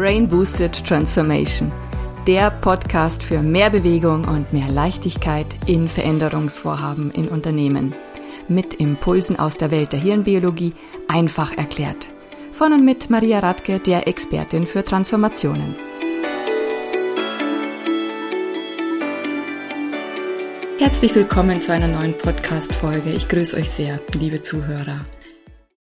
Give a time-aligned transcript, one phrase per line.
[0.00, 1.70] Brain Boosted Transformation,
[2.26, 7.94] der Podcast für mehr Bewegung und mehr Leichtigkeit in Veränderungsvorhaben in Unternehmen.
[8.48, 10.72] Mit Impulsen aus der Welt der Hirnbiologie
[11.06, 12.08] einfach erklärt.
[12.50, 15.76] Von und mit Maria Radke, der Expertin für Transformationen.
[20.78, 23.10] Herzlich willkommen zu einer neuen Podcast-Folge.
[23.10, 25.04] Ich grüße euch sehr, liebe Zuhörer.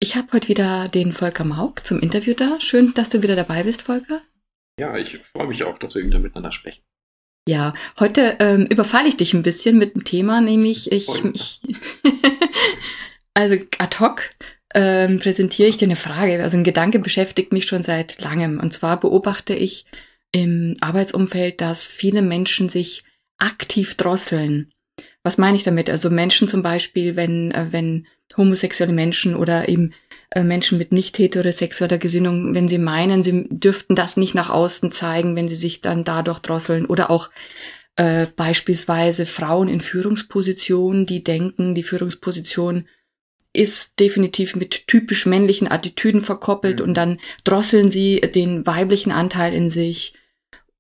[0.06, 2.60] Ich habe heute wieder den Volker Mauk zum Interview da.
[2.60, 4.22] Schön, dass du wieder dabei bist, Volker.
[4.80, 6.84] Ja, ich freue mich auch, dass wir wieder miteinander sprechen.
[7.50, 11.60] Ja, heute ähm, überfalle ich dich ein bisschen mit dem Thema, nämlich ich, ich
[13.34, 14.30] also ad hoc
[14.76, 16.44] ähm, präsentiere ich dir eine Frage.
[16.44, 18.60] Also ein Gedanke beschäftigt mich schon seit langem.
[18.60, 19.88] Und zwar beobachte ich
[20.32, 23.06] im Arbeitsumfeld, dass viele Menschen sich
[23.40, 24.72] aktiv drosseln.
[25.24, 25.90] Was meine ich damit?
[25.90, 28.06] Also Menschen zum Beispiel, wenn, äh, wenn
[28.38, 29.94] homosexuelle Menschen oder eben
[30.32, 34.92] äh, Menschen mit nicht heterosexueller Gesinnung, wenn sie meinen, sie dürften das nicht nach außen
[34.92, 37.30] zeigen, wenn sie sich dann dadurch drosseln oder auch
[37.96, 42.88] äh, beispielsweise Frauen in Führungspositionen, die denken, die Führungsposition
[43.54, 46.86] ist definitiv mit typisch männlichen Attitüden verkoppelt mhm.
[46.88, 50.14] und dann drosseln sie den weiblichen Anteil in sich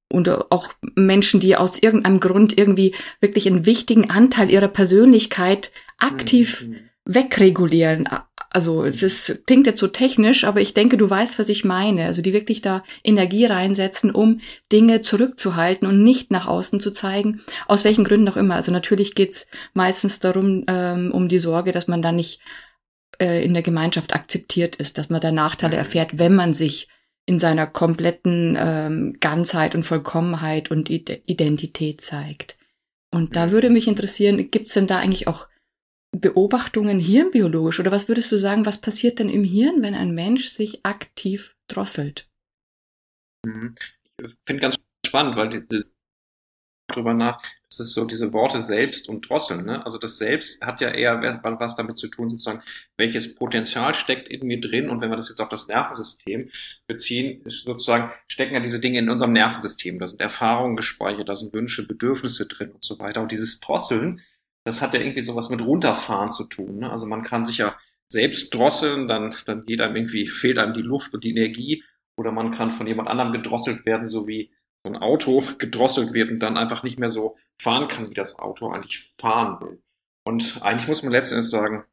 [0.10, 6.68] und auch Menschen, die aus irgendeinem Grund irgendwie wirklich einen wichtigen Anteil ihrer Persönlichkeit aktiv
[6.68, 6.76] mhm.
[7.06, 8.08] wegregulieren.
[8.56, 12.06] Also es ist, klingt jetzt so technisch, aber ich denke, du weißt, was ich meine.
[12.06, 14.40] Also die wirklich da Energie reinsetzen, um
[14.72, 18.56] Dinge zurückzuhalten und nicht nach außen zu zeigen, aus welchen Gründen auch immer.
[18.56, 22.40] Also natürlich geht's meistens darum, ähm, um die Sorge, dass man da nicht
[23.20, 25.80] äh, in der Gemeinschaft akzeptiert ist, dass man da Nachteile mhm.
[25.80, 26.88] erfährt, wenn man sich
[27.26, 32.56] in seiner kompletten ähm, Ganzheit und Vollkommenheit und Identität zeigt.
[33.12, 35.48] Und da würde mich interessieren, gibt es denn da eigentlich auch
[36.20, 40.48] Beobachtungen hirnbiologisch oder was würdest du sagen, was passiert denn im Hirn, wenn ein Mensch
[40.48, 42.28] sich aktiv drosselt?
[43.46, 43.76] Mhm.
[44.24, 45.86] Ich finde ganz spannend, weil diese
[46.88, 49.66] drüber nach, das ist so diese Worte selbst und drosseln.
[49.66, 49.84] Ne?
[49.86, 52.62] Also das Selbst hat ja eher was damit zu tun, sozusagen,
[52.98, 54.90] welches Potenzial steckt in mir drin.
[54.90, 56.50] Und wenn wir das jetzt auf das Nervensystem
[56.88, 60.00] beziehen, sozusagen, stecken ja diese Dinge in unserem Nervensystem.
[60.00, 63.22] Da sind Erfahrungen gespeichert, da sind Wünsche, Bedürfnisse drin und so weiter.
[63.22, 64.22] Und dieses Drosseln,
[64.66, 66.80] das hat ja irgendwie sowas mit runterfahren zu tun.
[66.80, 66.92] Ne?
[66.92, 67.78] Also man kann sich ja
[68.08, 71.84] selbst drosseln, dann, dann geht einem irgendwie, fehlt einem die Luft und die Energie.
[72.18, 74.52] Oder man kann von jemand anderem gedrosselt werden, so wie
[74.84, 78.40] so ein Auto gedrosselt wird und dann einfach nicht mehr so fahren kann, wie das
[78.40, 79.82] Auto eigentlich fahren will.
[80.28, 81.86] Und eigentlich muss man letztendlich sagen,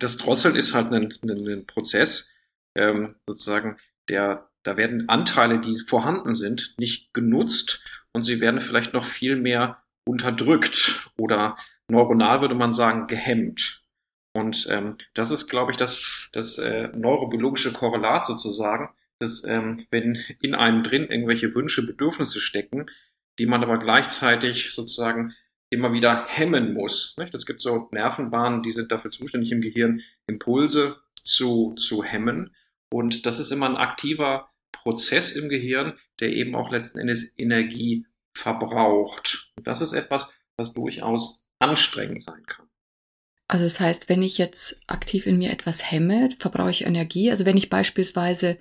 [0.00, 2.30] das Drosseln ist halt ein, ein, ein Prozess,
[2.76, 3.76] ähm, sozusagen,
[4.08, 9.36] der, da werden Anteile, die vorhanden sind, nicht genutzt und sie werden vielleicht noch viel
[9.36, 11.56] mehr unterdrückt oder
[11.90, 13.84] neuronal würde man sagen gehemmt.
[14.32, 18.90] Und ähm, das ist, glaube ich, das, das äh, neurobiologische Korrelat sozusagen
[19.20, 22.86] dass ähm, wenn in einem drin irgendwelche Wünsche, Bedürfnisse stecken,
[23.38, 25.34] die man aber gleichzeitig sozusagen
[25.68, 27.14] immer wieder hemmen muss.
[27.32, 32.56] Es gibt so Nervenbahnen, die sind dafür zuständig im Gehirn, Impulse zu, zu hemmen.
[32.92, 38.06] Und das ist immer ein aktiver Prozess im Gehirn, der eben auch letzten Endes Energie
[38.34, 39.52] verbraucht.
[39.58, 42.66] Und das ist etwas, was durchaus anstrengend sein kann.
[43.48, 47.30] Also das heißt, wenn ich jetzt aktiv in mir etwas hemme, verbrauche ich Energie.
[47.30, 48.58] Also wenn ich beispielsweise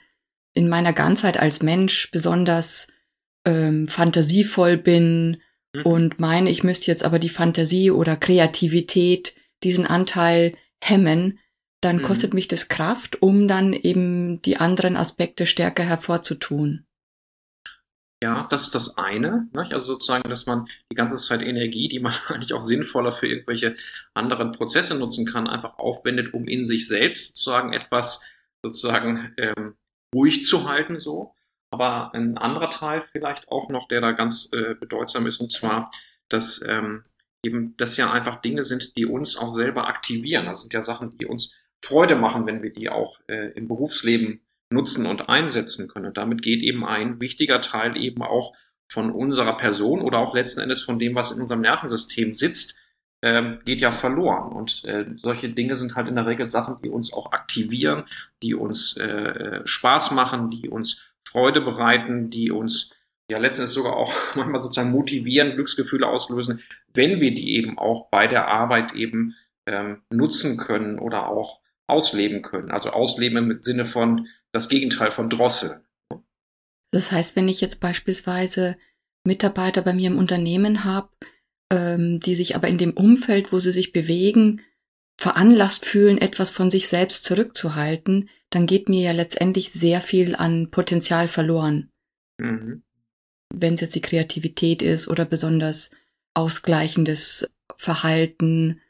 [0.54, 2.88] in meiner Ganzheit als Mensch besonders
[3.46, 5.42] ähm, fantasievoll bin
[5.74, 5.82] mhm.
[5.84, 11.38] und meine, ich müsste jetzt aber die Fantasie oder Kreativität, diesen Anteil hemmen,
[11.82, 12.04] dann mhm.
[12.04, 16.86] kostet mich das Kraft, um dann eben die anderen Aspekte stärker hervorzutun.
[18.22, 19.48] Ja, das ist das eine.
[19.54, 19.70] Ne?
[19.72, 23.76] Also sozusagen, dass man die ganze Zeit Energie, die man eigentlich auch sinnvoller für irgendwelche
[24.14, 28.30] anderen Prozesse nutzen kann, einfach aufwendet, um in sich selbst sozusagen etwas
[28.62, 29.76] sozusagen ähm,
[30.14, 31.34] ruhig zu halten so.
[31.72, 35.90] Aber ein anderer Teil vielleicht auch noch, der da ganz äh, bedeutsam ist, und zwar,
[36.28, 37.04] dass ähm,
[37.44, 40.46] eben das ja einfach Dinge sind, die uns auch selber aktivieren.
[40.48, 44.42] Das sind ja Sachen, die uns Freude machen, wenn wir die auch äh, im Berufsleben
[44.70, 46.08] nutzen und einsetzen können.
[46.08, 48.54] Und damit geht eben ein wichtiger Teil eben auch
[48.92, 52.80] von unserer Person oder auch letzten Endes von dem, was in unserem Nervensystem sitzt,
[53.22, 54.52] ähm, geht ja verloren.
[54.52, 58.06] Und äh, solche Dinge sind halt in der Regel Sachen, die uns auch aktivieren,
[58.42, 62.92] die uns äh, Spaß machen, die uns Freude bereiten, die uns
[63.30, 66.62] ja letztendlich sogar auch manchmal sozusagen motivieren, Glücksgefühle auslösen,
[66.94, 69.36] wenn wir die eben auch bei der Arbeit eben
[69.68, 72.72] ähm, nutzen können oder auch ausleben können.
[72.72, 75.84] Also ausleben im Sinne von das Gegenteil von Drosseln.
[76.92, 78.78] Das heißt, wenn ich jetzt beispielsweise
[79.24, 81.10] Mitarbeiter bei mir im Unternehmen habe,
[81.72, 84.62] ähm, die sich aber in dem Umfeld, wo sie sich bewegen,
[85.20, 90.72] veranlasst fühlen, etwas von sich selbst zurückzuhalten, dann geht mir ja letztendlich sehr viel an
[90.72, 91.92] Potenzial verloren.
[92.40, 92.84] Mhm.
[93.54, 95.92] Wenn es jetzt die Kreativität ist oder besonders
[96.34, 98.82] ausgleichendes Verhalten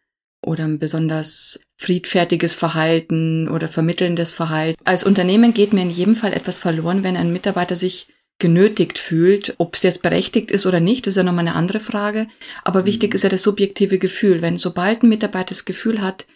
[0.46, 4.78] oder ein besonders friedfertiges Verhalten oder vermittelndes Verhalten.
[4.84, 9.56] Als Unternehmen geht mir in jedem Fall etwas verloren, wenn ein Mitarbeiter sich genötigt fühlt.
[9.60, 12.28] Ob es jetzt berechtigt ist oder nicht, ist ja nochmal eine andere Frage.
[12.66, 13.16] Aber wichtig mhm.
[13.16, 14.42] ist ja das subjektive Gefühl.
[14.42, 16.28] Wenn sobald ein Mitarbeiter das Gefühl hat,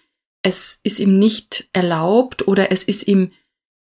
[0.43, 3.31] es ist ihm nicht erlaubt oder es ist ihm,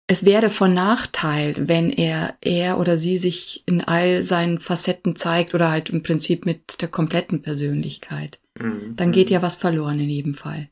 [0.09, 5.55] es wäre von Nachteil, wenn er, er oder sie sich in all seinen Facetten zeigt
[5.55, 8.41] oder halt im Prinzip mit der kompletten Persönlichkeit.
[8.59, 8.97] Mhm.
[8.97, 10.71] Dann geht ja was verloren in jedem Fall.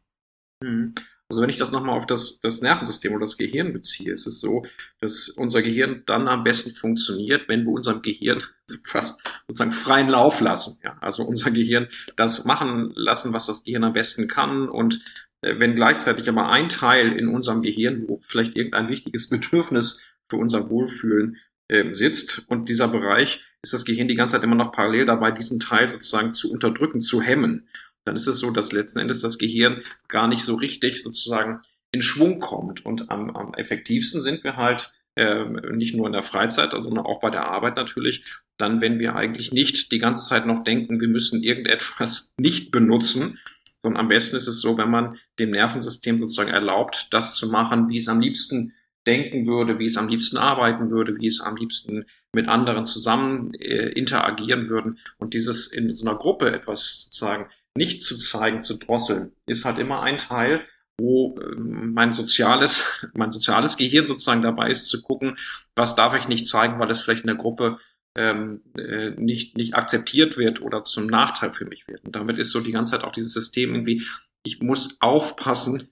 [0.64, 0.94] Mhm.
[1.28, 4.40] Also wenn ich das nochmal auf das, das Nervensystem oder das Gehirn beziehe, ist es
[4.40, 4.66] so,
[5.00, 8.42] dass unser Gehirn dann am besten funktioniert, wenn wir unserem Gehirn
[8.84, 10.80] fast sozusagen freien Lauf lassen.
[10.84, 15.00] Ja, also unser Gehirn das machen lassen, was das Gehirn am besten kann und
[15.40, 20.36] äh, wenn gleichzeitig aber ein Teil in unserem Gehirn, wo vielleicht irgendein wichtiges Bedürfnis für
[20.36, 21.38] unser Wohlfühlen
[21.68, 25.30] äh, sitzt und dieser Bereich ist das Gehirn die ganze Zeit immer noch parallel dabei,
[25.30, 27.66] diesen Teil sozusagen zu unterdrücken, zu hemmen.
[28.04, 31.60] Dann ist es so, dass letzten Endes das Gehirn gar nicht so richtig sozusagen
[31.92, 32.84] in Schwung kommt.
[32.84, 37.20] Und am, am effektivsten sind wir halt äh, nicht nur in der Freizeit, sondern auch
[37.20, 38.24] bei der Arbeit natürlich,
[38.56, 43.38] dann, wenn wir eigentlich nicht die ganze Zeit noch denken, wir müssen irgendetwas nicht benutzen,
[43.82, 47.88] sondern am besten ist es so, wenn man dem Nervensystem sozusagen erlaubt, das zu machen,
[47.88, 48.72] wie es am liebsten
[49.06, 53.52] denken würde, wie es am liebsten arbeiten würde, wie es am liebsten mit anderen zusammen
[53.54, 58.78] äh, interagieren würden und dieses in so einer Gruppe etwas sozusagen nicht zu zeigen, zu
[58.78, 60.64] drosseln, ist halt immer ein Teil,
[60.98, 65.36] wo äh, mein soziales, mein soziales Gehirn sozusagen dabei ist zu gucken,
[65.74, 67.78] was darf ich nicht zeigen, weil es vielleicht in der Gruppe
[68.16, 72.04] ähm, äh, nicht, nicht akzeptiert wird oder zum Nachteil für mich wird.
[72.04, 74.06] Und damit ist so die ganze Zeit auch dieses System irgendwie,
[74.44, 75.88] ich muss aufpassen,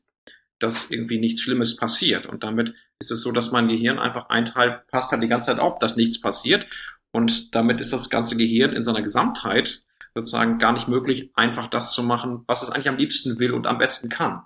[0.60, 2.26] dass irgendwie nichts Schlimmes passiert.
[2.26, 5.48] Und damit ist es so, dass mein Gehirn einfach ein Teil passt halt die ganze
[5.48, 6.66] Zeit auf, dass nichts passiert.
[7.10, 9.82] Und damit ist das ganze Gehirn in seiner Gesamtheit
[10.14, 13.66] sozusagen gar nicht möglich, einfach das zu machen, was es eigentlich am liebsten will und
[13.66, 14.42] am besten kann.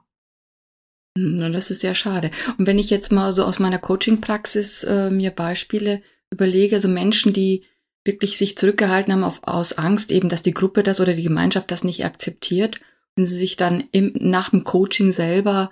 [1.16, 2.30] Hm, das ist sehr schade.
[2.58, 7.32] Und wenn ich jetzt mal so aus meiner Coaching-Praxis äh, mir Beispiele überlege, so Menschen,
[7.32, 7.64] die
[8.04, 11.70] wirklich sich zurückgehalten haben auf, aus Angst, eben, dass die Gruppe das oder die Gemeinschaft
[11.70, 12.80] das nicht akzeptiert
[13.16, 15.70] und sie sich dann im, nach dem Coaching selber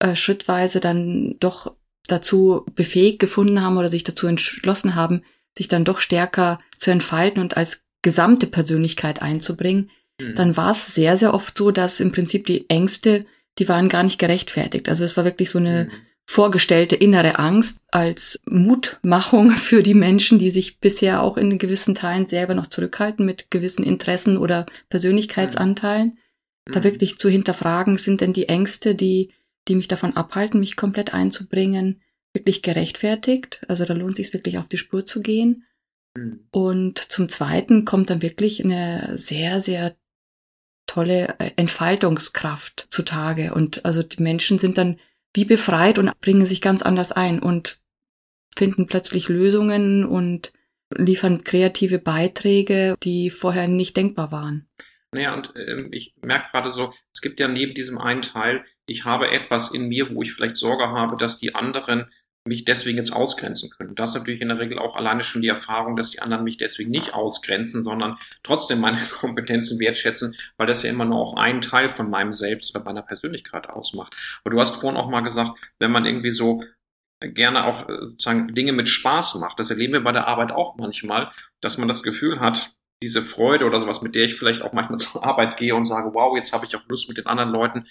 [0.00, 1.74] äh, schrittweise dann doch
[2.08, 5.22] dazu befähigt gefunden haben oder sich dazu entschlossen haben,
[5.56, 10.36] sich dann doch stärker zu entfalten und als gesamte Persönlichkeit einzubringen, mhm.
[10.36, 13.26] dann war es sehr, sehr oft so, dass im Prinzip die Ängste,
[13.58, 14.88] die waren gar nicht gerechtfertigt.
[14.88, 20.38] Also es war wirklich so eine mhm vorgestellte innere Angst als Mutmachung für die Menschen,
[20.38, 26.18] die sich bisher auch in gewissen Teilen selber noch zurückhalten mit gewissen Interessen oder Persönlichkeitsanteilen.
[26.66, 26.72] Mhm.
[26.72, 29.32] Da wirklich zu hinterfragen, sind denn die Ängste, die,
[29.68, 32.02] die mich davon abhalten, mich komplett einzubringen,
[32.34, 33.64] wirklich gerechtfertigt?
[33.68, 35.64] Also da lohnt sich wirklich auf die Spur zu gehen.
[36.16, 36.46] Mhm.
[36.50, 39.94] Und zum Zweiten kommt dann wirklich eine sehr, sehr
[40.86, 43.54] tolle äh, Entfaltungskraft zutage.
[43.54, 44.98] Und also die Menschen sind dann
[45.34, 47.78] wie befreit und bringen sich ganz anders ein und
[48.56, 50.52] finden plötzlich Lösungen und
[50.94, 54.68] liefern kreative Beiträge, die vorher nicht denkbar waren.
[55.12, 59.04] Naja, und äh, ich merke gerade so, es gibt ja neben diesem einen Teil, ich
[59.04, 62.10] habe etwas in mir, wo ich vielleicht Sorge habe, dass die anderen
[62.46, 63.94] mich deswegen jetzt ausgrenzen können.
[63.94, 66.56] Das ist natürlich in der Regel auch alleine schon die Erfahrung, dass die anderen mich
[66.56, 71.60] deswegen nicht ausgrenzen, sondern trotzdem meine Kompetenzen wertschätzen, weil das ja immer nur auch einen
[71.60, 74.14] Teil von meinem Selbst oder meiner Persönlichkeit ausmacht.
[74.44, 76.62] Aber du hast vorhin auch mal gesagt, wenn man irgendwie so
[77.20, 80.76] gerne auch äh, sozusagen Dinge mit Spaß macht, das erleben wir bei der Arbeit auch
[80.76, 82.72] manchmal, dass man das Gefühl hat,
[83.02, 86.10] diese Freude oder sowas, mit der ich vielleicht auch manchmal zur Arbeit gehe und sage,
[86.14, 87.86] wow, jetzt habe ich auch Lust mit den anderen Leuten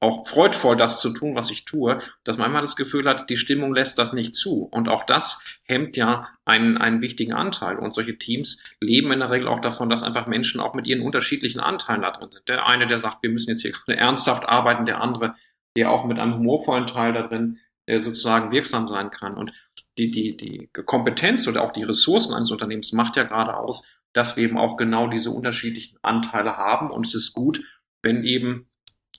[0.00, 3.36] auch freudvoll das zu tun, was ich tue, dass man immer das Gefühl hat, die
[3.36, 4.64] Stimmung lässt das nicht zu.
[4.72, 7.78] Und auch das hemmt ja einen, einen wichtigen Anteil.
[7.78, 11.02] Und solche Teams leben in der Regel auch davon, dass einfach Menschen auch mit ihren
[11.02, 12.48] unterschiedlichen Anteilen da drin sind.
[12.48, 15.34] Der eine, der sagt, wir müssen jetzt hier ernsthaft arbeiten, der andere,
[15.76, 19.34] der auch mit einem humorvollen Teil da drin äh, sozusagen wirksam sein kann.
[19.34, 19.52] Und
[19.98, 24.38] die, die, die Kompetenz oder auch die Ressourcen eines Unternehmens macht ja gerade aus, dass
[24.38, 26.90] wir eben auch genau diese unterschiedlichen Anteile haben.
[26.90, 27.62] Und es ist gut,
[28.02, 28.69] wenn eben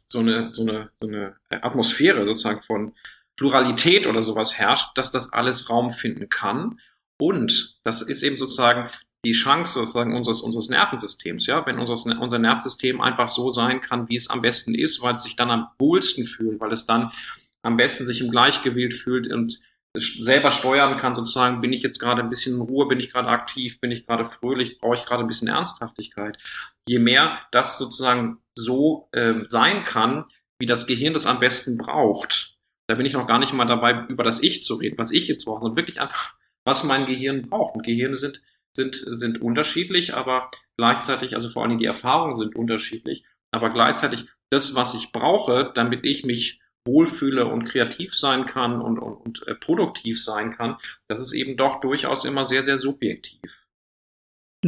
[0.08, 2.94] so eine, so eine, so eine Atmosphäre sozusagen von
[3.36, 6.80] Pluralität oder sowas herrscht, dass das alles Raum finden kann.
[7.18, 8.90] Und das ist eben sozusagen
[9.24, 14.10] die Chance sozusagen unseres, unseres Nervensystems, ja, wenn unseres, unser Nervensystem einfach so sein kann,
[14.10, 17.12] wie es am besten ist, weil es sich dann am wohlsten fühlt, weil es dann
[17.62, 19.60] am besten sich im Gleichgewicht fühlt und
[19.98, 23.28] selber steuern kann, sozusagen, bin ich jetzt gerade ein bisschen in Ruhe, bin ich gerade
[23.28, 26.38] aktiv, bin ich gerade fröhlich, brauche ich gerade ein bisschen Ernsthaftigkeit.
[26.88, 30.26] Je mehr das sozusagen so äh, sein kann,
[30.60, 32.58] wie das Gehirn das am besten braucht,
[32.88, 35.28] da bin ich noch gar nicht mal dabei, über das Ich zu reden, was ich
[35.28, 37.76] jetzt brauche, sondern wirklich einfach, was mein Gehirn braucht.
[37.76, 38.42] Und Gehirne sind,
[38.74, 44.76] sind, sind unterschiedlich, aber gleichzeitig, also vor allem die Erfahrungen sind unterschiedlich, aber gleichzeitig das,
[44.76, 49.56] was ich brauche, damit ich mich wohlfühle und kreativ sein kann und, und, und äh,
[49.56, 53.40] produktiv sein kann, das ist eben doch durchaus immer sehr, sehr subjektiv.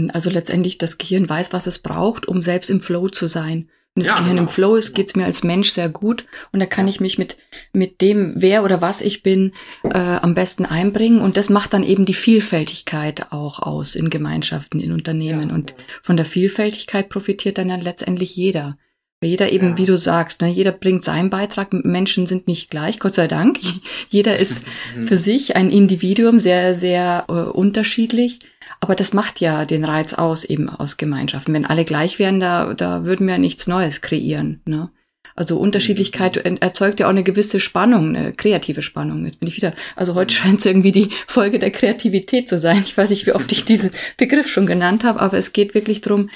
[0.10, 3.70] Also letztendlich das Gehirn weiß, was es braucht, um selbst im Flow zu sein.
[3.96, 4.48] Wenn das ja, Gehirn genau.
[4.48, 7.38] im Flow ist, geht's mir als Mensch sehr gut und da kann ich mich mit,
[7.74, 9.53] mit dem, wer oder was ich bin,
[9.84, 14.79] äh, am besten einbringen und das macht dann eben die Vielfältigkeit auch aus in Gemeinschaften,
[14.79, 15.55] in Unternehmen ja.
[15.55, 18.79] und von der Vielfältigkeit profitiert dann ja letztendlich jeder.
[19.24, 19.77] Weil jeder eben, ja.
[19.77, 21.72] wie du sagst, ne, jeder bringt seinen Beitrag.
[21.72, 23.58] Menschen sind nicht gleich, Gott sei Dank.
[24.10, 24.65] jeder ist
[25.06, 28.39] für sich ein Individuum, sehr, sehr äh, unterschiedlich.
[28.82, 31.53] Aber das macht ja den Reiz aus, eben aus Gemeinschaften.
[31.53, 34.60] Wenn alle gleich wären, da, da würden wir nichts Neues kreieren.
[34.65, 34.89] Ne?
[35.35, 36.57] Also Unterschiedlichkeit mhm.
[36.57, 39.25] erzeugt ja auch eine gewisse Spannung, eine kreative Spannung.
[39.25, 42.83] Jetzt bin ich wieder, also heute scheint es irgendwie die Folge der Kreativität zu sein.
[42.85, 46.01] Ich weiß nicht, wie oft ich diesen Begriff schon genannt habe, aber es geht wirklich
[46.01, 46.29] darum,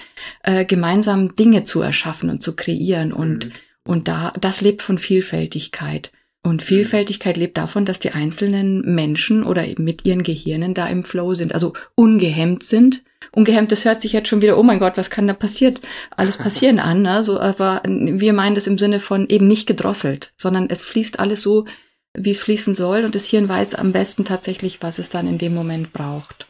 [0.43, 3.13] äh, gemeinsam Dinge zu erschaffen und zu kreieren.
[3.13, 3.51] Und, mhm.
[3.83, 6.11] und da, das lebt von Vielfältigkeit.
[6.47, 11.33] Und Vielfältigkeit lebt davon, dass die einzelnen Menschen oder mit ihren Gehirnen da im Flow
[11.33, 13.03] sind, also ungehemmt sind.
[13.33, 15.81] Ungehemmt, das hört sich jetzt schon wieder, oh mein Gott, was kann da passiert?
[16.11, 17.21] Alles passieren an, ne?
[17.21, 21.41] so, aber wir meinen das im Sinne von eben nicht gedrosselt, sondern es fließt alles
[21.41, 21.65] so,
[22.13, 25.37] wie es fließen soll und das Hirn weiß am besten tatsächlich, was es dann in
[25.37, 26.47] dem Moment braucht.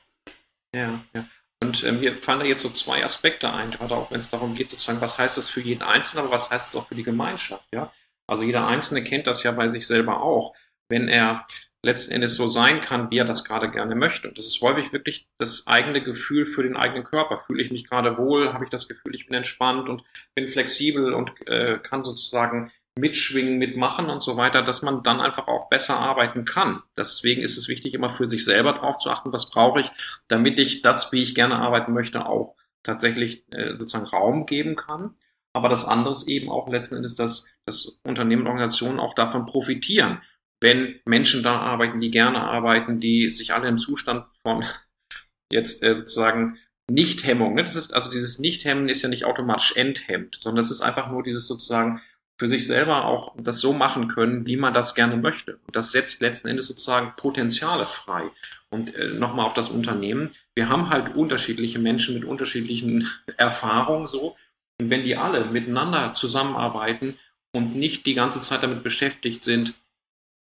[0.75, 1.27] Ja, ja.
[1.59, 4.53] Und ähm, mir fallen da jetzt so zwei Aspekte ein, gerade auch wenn es darum
[4.53, 7.01] geht, sozusagen, was heißt das für jeden Einzelnen, aber was heißt es auch für die
[7.01, 7.91] Gemeinschaft, ja?
[8.27, 10.53] Also jeder Einzelne kennt das ja bei sich selber auch,
[10.89, 11.45] wenn er
[11.83, 14.27] letzten Endes so sein kann, wie er das gerade gerne möchte.
[14.27, 17.37] Und das ist häufig wirklich das eigene Gefühl für den eigenen Körper.
[17.37, 18.53] Fühle ich mich gerade wohl?
[18.53, 20.03] Habe ich das Gefühl, ich bin entspannt und
[20.35, 25.47] bin flexibel und äh, kann sozusagen mitschwingen, mitmachen und so weiter, dass man dann einfach
[25.47, 26.81] auch besser arbeiten kann.
[26.97, 29.91] Deswegen ist es wichtig, immer für sich selber drauf zu achten, was brauche ich,
[30.27, 35.15] damit ich das, wie ich gerne arbeiten möchte, auch tatsächlich äh, sozusagen Raum geben kann
[35.57, 39.47] aber das andere ist eben auch letzten Endes, dass, dass Unternehmen und Organisationen auch davon
[39.47, 40.21] profitieren,
[40.61, 44.63] wenn Menschen da arbeiten, die gerne arbeiten, die sich alle im Zustand von
[45.51, 46.59] jetzt äh, sozusagen
[46.89, 47.63] Nichthemmung, ne?
[47.63, 51.23] das ist also dieses Nichthemmen ist ja nicht automatisch enthemmt, sondern das ist einfach nur
[51.23, 52.01] dieses sozusagen
[52.39, 55.57] für sich selber auch das so machen können, wie man das gerne möchte.
[55.65, 58.29] Und das setzt letzten Endes sozusagen Potenziale frei.
[58.69, 60.35] Und äh, nochmal auf das Unternehmen.
[60.53, 64.35] Wir haben halt unterschiedliche Menschen mit unterschiedlichen Erfahrungen so.
[64.79, 67.17] Wenn die alle miteinander zusammenarbeiten
[67.51, 69.73] und nicht die ganze Zeit damit beschäftigt sind,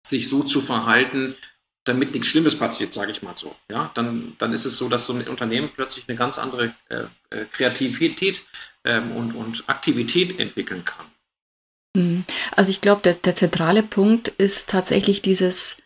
[0.05, 1.35] sich so zu verhalten,
[1.83, 3.55] damit nichts Schlimmes passiert, sage ich mal so.
[3.69, 7.05] Ja, dann, dann ist es so, dass so ein Unternehmen plötzlich eine ganz andere äh,
[7.29, 8.43] äh Kreativität
[8.83, 11.05] ähm, und, und Aktivität entwickeln kann.
[11.95, 12.25] Mhm.
[12.51, 15.77] Also ich glaube, der, der zentrale Punkt ist tatsächlich dieses,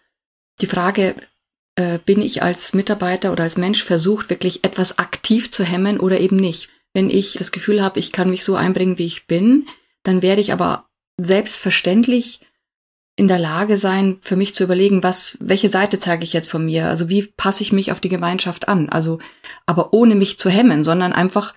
[0.62, 1.16] die Frage,
[1.76, 6.20] äh, bin ich als Mitarbeiter oder als Mensch versucht, wirklich etwas aktiv zu hemmen oder
[6.20, 6.70] eben nicht?
[6.94, 9.68] Wenn ich das Gefühl habe, ich kann mich so einbringen, wie ich bin,
[10.04, 12.42] dann werde ich aber selbstverständlich
[13.20, 16.66] in der Lage sein, für mich zu überlegen, was, welche Seite zeige ich jetzt von
[16.66, 16.88] mir?
[16.88, 18.88] Also wie passe ich mich auf die Gemeinschaft an?
[18.88, 19.20] Also,
[19.66, 21.54] aber ohne mich zu hemmen, sondern einfach,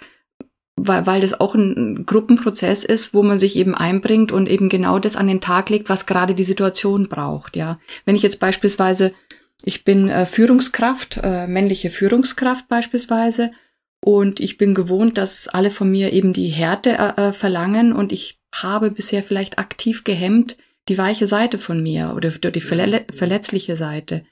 [0.75, 4.99] weil, weil das auch ein Gruppenprozess ist, wo man sich eben einbringt und eben genau
[4.99, 7.79] das an den Tag legt, was gerade die Situation braucht, ja.
[8.05, 9.15] Wenn ich jetzt beispielsweise,
[9.65, 13.53] ich bin äh, Führungskraft, äh, männliche Führungskraft beispielsweise,
[14.05, 18.11] und ich bin gewohnt, dass alle von mir eben die Härte äh, äh, verlangen und
[18.11, 20.57] ich habe bisher vielleicht aktiv gehemmt
[20.89, 24.25] die weiche Seite von mir oder die verle verletzliche Seite.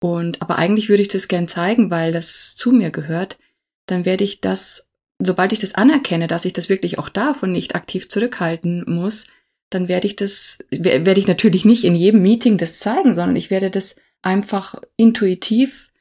[0.00, 3.38] Und aber eigentlich würde ich das gern zeigen, weil das zu mir gehört.
[3.86, 4.88] Dann werde ich das,
[5.22, 9.26] sobald ich das anerkenne, dass ich das wirklich auch darf und nicht aktiv zurückhalten muss,
[9.68, 13.50] dann werde ich das, werde ich natürlich nicht in jedem Meeting das zeigen, sondern ich
[13.50, 15.91] werde das einfach intuitiv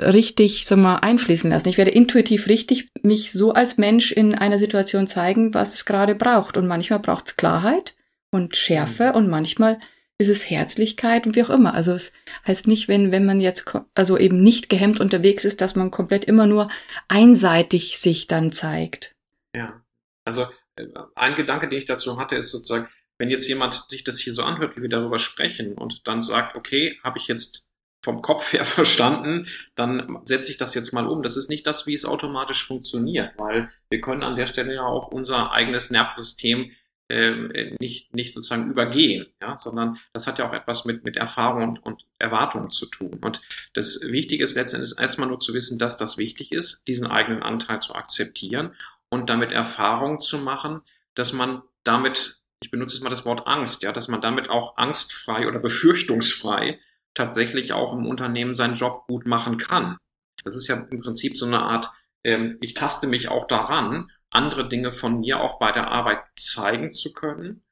[0.00, 1.68] richtig, sag mal, einfließen lassen.
[1.68, 6.14] Ich werde intuitiv richtig mich so als Mensch in einer Situation zeigen, was es gerade
[6.14, 6.56] braucht.
[6.56, 7.96] Und manchmal braucht es Klarheit
[8.30, 9.14] und Schärfe mhm.
[9.14, 9.78] und manchmal
[10.20, 11.74] ist es Herzlichkeit und wie auch immer.
[11.74, 12.12] Also es
[12.46, 16.24] heißt nicht, wenn, wenn man jetzt also eben nicht gehemmt unterwegs ist, dass man komplett
[16.24, 16.68] immer nur
[17.06, 19.14] einseitig sich dann zeigt.
[19.54, 19.80] Ja,
[20.24, 22.88] also äh, ein Gedanke, den ich dazu hatte, ist sozusagen,
[23.18, 26.56] wenn jetzt jemand sich das hier so anhört, wie wir darüber sprechen und dann sagt,
[26.56, 27.67] okay, habe ich jetzt
[28.02, 31.22] vom Kopf her verstanden, dann setze ich das jetzt mal um.
[31.22, 34.86] Das ist nicht das, wie es automatisch funktioniert, weil wir können an der Stelle ja
[34.86, 36.70] auch unser eigenes Nervensystem
[37.08, 41.62] äh, nicht, nicht sozusagen übergehen, ja, sondern das hat ja auch etwas mit, mit Erfahrung
[41.62, 43.20] und, und Erwartungen zu tun.
[43.22, 43.40] Und
[43.72, 47.80] das Wichtige ist letztendlich erstmal nur zu wissen, dass das wichtig ist, diesen eigenen Anteil
[47.80, 48.74] zu akzeptieren
[49.08, 50.82] und damit Erfahrung zu machen,
[51.14, 54.76] dass man damit, ich benutze jetzt mal das Wort Angst, ja, dass man damit auch
[54.76, 56.78] angstfrei oder befürchtungsfrei
[57.18, 59.98] tatsächlich auch im Unternehmen seinen Job gut machen kann.
[60.44, 61.90] Das ist ja im Prinzip so eine Art,
[62.24, 66.92] ähm, ich taste mich auch daran, andere Dinge von mir auch bei der Arbeit zeigen
[66.92, 67.64] zu können,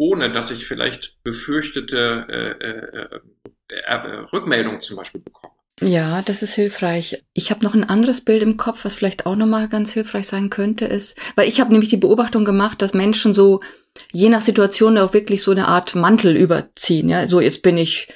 [0.00, 3.20] ohne dass ich vielleicht befürchtete äh, äh,
[3.68, 5.52] äh, äh Rückmeldungen zum Beispiel bekomme.
[5.82, 7.22] Ja, das ist hilfreich.
[7.34, 10.48] Ich habe noch ein anderes Bild im Kopf, was vielleicht auch nochmal ganz hilfreich sein
[10.48, 13.60] könnte, ist, weil ich habe nämlich die Beobachtung gemacht, dass Menschen so
[14.10, 17.10] je nach Situation auch wirklich so eine Art Mantel überziehen.
[17.10, 18.08] Ja, so jetzt bin ich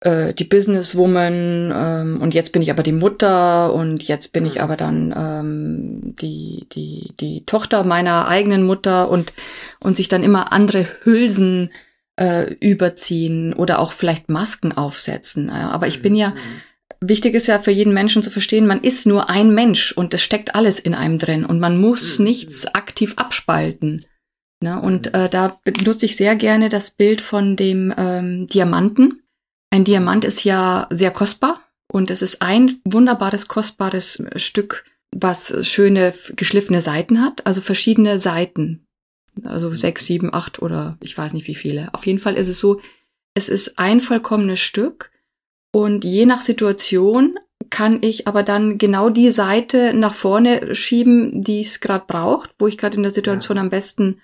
[0.00, 4.56] äh, die Businesswoman ähm, und jetzt bin ich aber die Mutter und jetzt bin ich
[4.56, 4.60] mhm.
[4.60, 9.32] aber dann ähm, die die die Tochter meiner eigenen Mutter und
[9.80, 11.70] und sich dann immer andere Hülsen
[12.16, 15.50] äh, überziehen oder auch vielleicht Masken aufsetzen.
[15.50, 16.36] Aber ich bin ja mhm
[17.00, 20.22] wichtig ist ja für jeden Menschen zu verstehen, man ist nur ein Mensch und es
[20.22, 22.24] steckt alles in einem drin und man muss mhm.
[22.24, 24.04] nichts aktiv abspalten.
[24.60, 24.80] Ne?
[24.80, 29.22] Und äh, da benutze ich sehr gerne das Bild von dem ähm, Diamanten.
[29.70, 31.60] Ein Diamant ist ja sehr kostbar
[31.90, 34.84] und es ist ein wunderbares, kostbares Stück,
[35.14, 38.86] was schöne geschliffene Seiten hat, also verschiedene Seiten.
[39.44, 41.94] Also sechs, sieben, acht oder ich weiß nicht wie viele.
[41.94, 42.80] Auf jeden Fall ist es so,
[43.34, 45.12] es ist ein vollkommenes Stück
[45.72, 47.38] und je nach Situation
[47.70, 52.66] kann ich aber dann genau die Seite nach vorne schieben, die es gerade braucht, wo
[52.66, 53.62] ich gerade in der Situation ja.
[53.62, 54.20] am besten,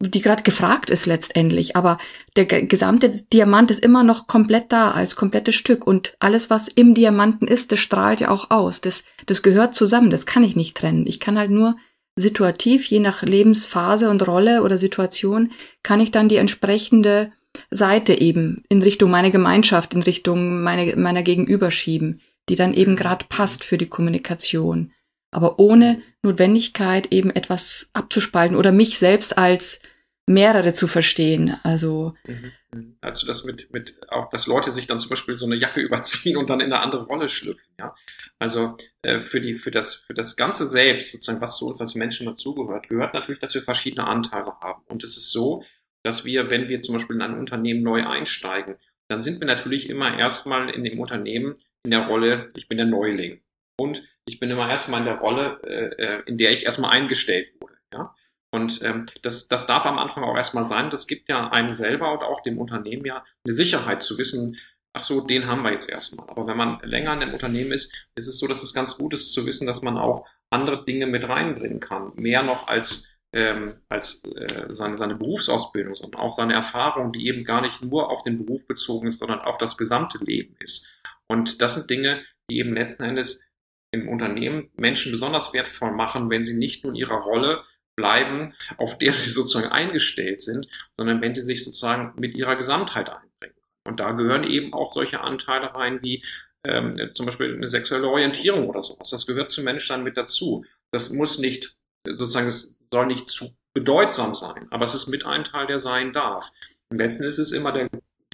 [0.00, 1.76] die gerade gefragt ist letztendlich.
[1.76, 1.98] Aber
[2.36, 6.94] der gesamte Diamant ist immer noch komplett da als komplettes Stück und alles, was im
[6.94, 8.80] Diamanten ist, das strahlt ja auch aus.
[8.80, 10.10] Das, das gehört zusammen.
[10.10, 11.06] Das kann ich nicht trennen.
[11.06, 11.76] Ich kann halt nur
[12.16, 15.52] situativ, je nach Lebensphase und Rolle oder Situation,
[15.82, 17.32] kann ich dann die entsprechende
[17.70, 22.96] Seite eben in Richtung meiner Gemeinschaft, in Richtung meine, meiner Gegenüber schieben, die dann eben
[22.96, 24.92] gerade passt für die Kommunikation.
[25.30, 29.80] Aber ohne Notwendigkeit eben etwas abzuspalten oder mich selbst als
[30.28, 31.56] mehrere zu verstehen.
[31.62, 32.96] Also mhm, mhm.
[33.00, 36.36] also das mit mit auch, dass Leute sich dann zum Beispiel so eine Jacke überziehen
[36.36, 37.74] und dann in eine andere Rolle schlüpfen.
[37.78, 37.94] Ja,
[38.38, 41.94] also äh, für die für das für das ganze Selbst sozusagen, was zu uns als
[41.94, 44.82] Menschen dazugehört, gehört natürlich, dass wir verschiedene Anteile haben.
[44.86, 45.64] Und es ist so,
[46.04, 48.76] dass wir, wenn wir zum Beispiel in ein Unternehmen neu einsteigen,
[49.08, 52.86] dann sind wir natürlich immer erstmal in dem Unternehmen in der Rolle, ich bin der
[52.86, 53.40] Neuling.
[53.78, 57.50] Und ich bin immer erstmal in der Rolle, äh, äh, in der ich erstmal eingestellt
[57.60, 57.74] wurde.
[57.92, 58.14] Ja?
[58.50, 60.90] Und ähm, das, das darf am Anfang auch erstmal sein.
[60.90, 64.56] Das gibt ja einem selber und auch dem Unternehmen ja eine Sicherheit zu wissen,
[64.94, 66.28] ach so, den haben wir jetzt erstmal.
[66.28, 69.14] Aber wenn man länger in dem Unternehmen ist, ist es so, dass es ganz gut
[69.14, 72.12] ist zu wissen, dass man auch andere Dinge mit reinbringen kann.
[72.16, 77.44] Mehr noch als ähm, als äh, seine, seine Berufsausbildung, sondern auch seine Erfahrung, die eben
[77.44, 80.88] gar nicht nur auf den Beruf bezogen ist, sondern auf das gesamte Leben ist.
[81.26, 83.44] Und das sind Dinge, die eben letzten Endes
[83.90, 87.62] im Unternehmen Menschen besonders wertvoll machen, wenn sie nicht nur in ihrer Rolle
[87.96, 93.08] bleiben, auf der sie sozusagen eingestellt sind, sondern wenn sie sich sozusagen mit ihrer Gesamtheit
[93.08, 93.56] einbringen.
[93.84, 96.22] Und da gehören eben auch solche Anteile rein wie
[96.64, 99.10] ähm, zum Beispiel eine sexuelle Orientierung oder sowas.
[99.10, 100.64] Das gehört zum Menschsein mit dazu.
[100.92, 102.52] Das muss nicht sozusagen,
[102.92, 106.50] soll nicht zu bedeutsam sein, aber es ist mit ein Teil, der sein darf.
[106.90, 107.88] Im letzten ist es immer der,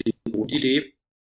[0.05, 0.95] die Grundidee,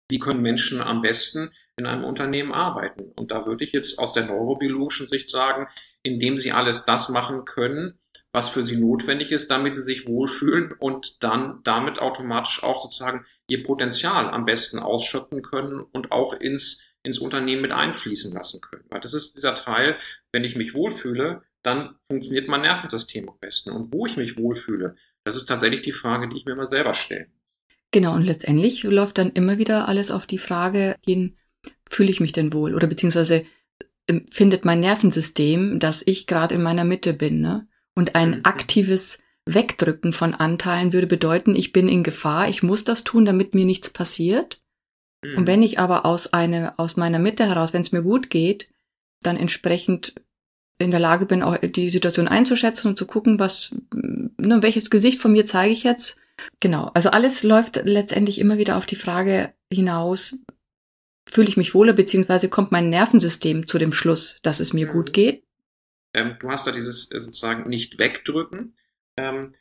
[0.09, 3.11] wie können Menschen am besten in einem Unternehmen arbeiten.
[3.15, 5.67] Und da würde ich jetzt aus der neurobiologischen Sicht sagen,
[6.03, 7.99] indem sie alles das machen können,
[8.31, 13.25] was für sie notwendig ist, damit sie sich wohlfühlen und dann damit automatisch auch sozusagen
[13.47, 18.85] ihr Potenzial am besten ausschöpfen können und auch ins, ins Unternehmen mit einfließen lassen können.
[18.89, 19.97] Weil das ist dieser Teil,
[20.31, 23.71] wenn ich mich wohlfühle, dann funktioniert mein Nervensystem am besten.
[23.71, 26.93] Und wo ich mich wohlfühle, das ist tatsächlich die Frage, die ich mir immer selber
[26.93, 27.27] stelle.
[27.91, 31.37] Genau, und letztendlich läuft dann immer wieder alles auf die Frage hin,
[31.89, 32.75] fühle ich mich denn wohl?
[32.75, 33.45] Oder beziehungsweise
[34.31, 37.41] findet mein Nervensystem, dass ich gerade in meiner Mitte bin.
[37.41, 37.67] Ne?
[37.95, 38.39] Und ein mhm.
[38.43, 43.53] aktives Wegdrücken von Anteilen würde bedeuten, ich bin in Gefahr, ich muss das tun, damit
[43.53, 44.61] mir nichts passiert.
[45.23, 45.37] Mhm.
[45.37, 48.69] Und wenn ich aber aus, eine, aus meiner Mitte heraus, wenn es mir gut geht,
[49.21, 50.15] dann entsprechend
[50.77, 55.21] in der Lage bin, auch die Situation einzuschätzen und zu gucken, was, ne, welches Gesicht
[55.21, 56.19] von mir zeige ich jetzt.
[56.59, 56.91] Genau.
[56.93, 60.37] Also alles läuft letztendlich immer wieder auf die Frage hinaus,
[61.27, 64.91] fühle ich mich wohler, beziehungsweise kommt mein Nervensystem zu dem Schluss, dass es mir mhm.
[64.91, 65.43] gut geht?
[66.13, 68.77] Ähm, du hast da dieses äh, sozusagen nicht wegdrücken.
[69.17, 69.53] Ähm,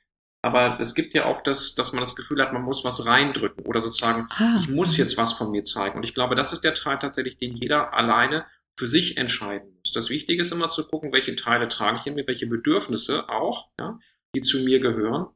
[0.43, 3.65] aber es gibt ja auch das, dass man das Gefühl hat, man muss was reindrücken
[3.65, 5.97] oder sozusagen, ah, ich muss jetzt was von mir zeigen.
[5.97, 8.45] Und ich glaube, das ist der Teil tatsächlich, den jeder alleine
[8.79, 9.93] für sich entscheiden muss.
[9.95, 13.71] Das Wichtige ist immer zu gucken, welche Teile trage ich in mir, welche Bedürfnisse auch,
[13.79, 13.99] ja,
[14.35, 15.29] die zu mir gehören.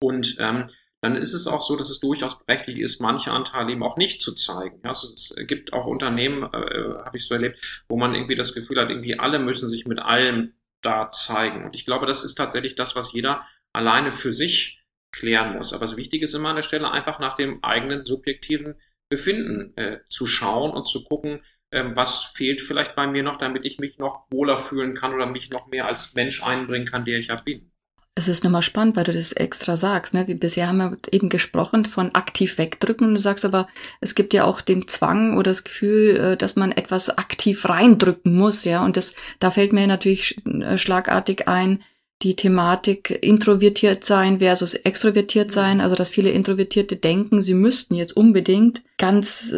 [0.00, 3.82] Und ähm, dann ist es auch so, dass es durchaus berechtigt ist, manche Anteile eben
[3.82, 4.80] auch nicht zu zeigen.
[4.82, 8.80] Also es gibt auch Unternehmen, äh, habe ich so erlebt, wo man irgendwie das Gefühl
[8.80, 11.64] hat, irgendwie alle müssen sich mit allem da zeigen.
[11.66, 14.82] Und ich glaube, das ist tatsächlich das, was jeder alleine für sich
[15.12, 15.72] klären muss.
[15.72, 18.74] Aber das Wichtige ist immer an der Stelle einfach nach dem eigenen subjektiven
[19.08, 23.64] Befinden äh, zu schauen und zu gucken, ähm, was fehlt vielleicht bei mir noch, damit
[23.64, 27.18] ich mich noch wohler fühlen kann oder mich noch mehr als Mensch einbringen kann, der
[27.18, 27.70] ich ja bin.
[28.18, 30.12] Es ist nochmal spannend, weil du das extra sagst.
[30.12, 30.26] Ne?
[30.26, 33.06] Wie bisher haben wir eben gesprochen von aktiv wegdrücken.
[33.06, 33.68] Und du sagst aber,
[34.00, 38.36] es gibt ja auch den Zwang oder das Gefühl, äh, dass man etwas aktiv reindrücken
[38.36, 38.64] muss.
[38.64, 41.84] Ja, und das, da fällt mir natürlich äh, schlagartig ein,
[42.22, 48.16] die Thematik introvertiert sein versus extrovertiert sein, also dass viele Introvertierte denken, sie müssten jetzt
[48.16, 49.54] unbedingt ganz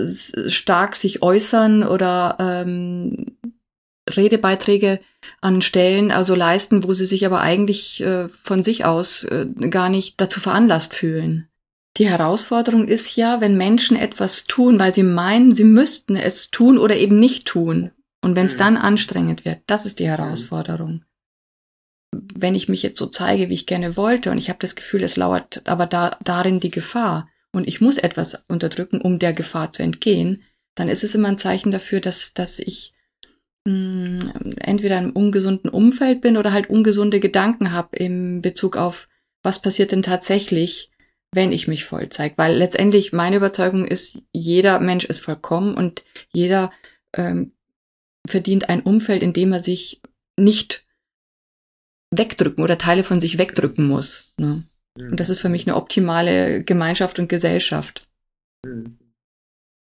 [0.49, 3.39] stark sich äußern oder ähm,
[4.17, 5.01] Redebeiträge
[5.41, 9.89] an Stellen also leisten, wo sie sich aber eigentlich äh, von sich aus äh, gar
[9.89, 11.49] nicht dazu veranlasst fühlen.
[11.97, 16.79] Die Herausforderung ist ja, wenn Menschen etwas tun, weil sie meinen, sie müssten es tun
[16.79, 17.91] oder eben nicht tun.
[18.23, 18.59] Und wenn es mhm.
[18.59, 20.11] dann anstrengend wird, das ist die mhm.
[20.11, 21.05] Herausforderung
[22.13, 25.03] wenn ich mich jetzt so zeige, wie ich gerne wollte, und ich habe das Gefühl,
[25.03, 29.73] es lauert aber da, darin die Gefahr und ich muss etwas unterdrücken, um der Gefahr
[29.73, 30.43] zu entgehen,
[30.75, 32.93] dann ist es immer ein Zeichen dafür, dass, dass ich
[33.71, 38.77] mh, hm, entweder in einem ungesunden Umfeld bin oder halt ungesunde Gedanken habe im Bezug
[38.77, 39.09] auf,
[39.43, 40.91] was passiert denn tatsächlich,
[41.33, 42.37] wenn ich mich voll zeige.
[42.39, 46.03] Weil letztendlich meine Überzeugung ist, jeder Mensch ist vollkommen und
[46.33, 46.73] jeder
[47.15, 47.53] ähm,
[48.27, 50.01] verdient ein Umfeld, in dem er sich
[50.37, 50.85] nicht
[52.11, 54.33] wegdrücken oder Teile von sich wegdrücken muss.
[54.37, 54.65] Ne?
[54.99, 55.11] Mhm.
[55.13, 58.09] Und das ist für mich eine optimale Gemeinschaft und Gesellschaft.
[58.65, 58.99] Mhm.